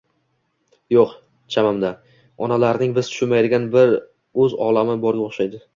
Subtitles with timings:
[0.95, 1.13] Yo‘q,
[1.57, 1.93] chamamda,
[2.47, 5.67] onalarning biz tushunmaydigan o‘z olami borga o‘xshaydi.